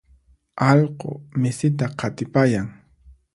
Allqu 0.69 1.09
misita 1.43 1.85
qatipayan. 1.99 2.67